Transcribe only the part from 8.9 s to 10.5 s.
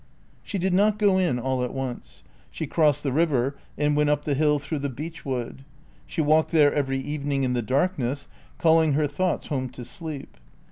her thoughts home to sleep.